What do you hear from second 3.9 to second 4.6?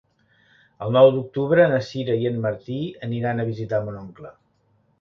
oncle.